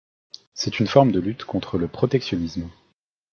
[0.55, 2.67] C'est une forme de lutte contre le protectionnisme.